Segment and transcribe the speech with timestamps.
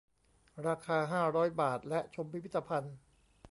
[0.67, 2.95] ราคา ห้าร้อย บาท และชมพิพิธภัณฑ์